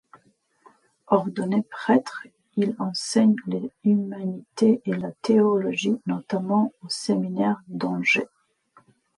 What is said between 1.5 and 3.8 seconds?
prêtre, il enseigne les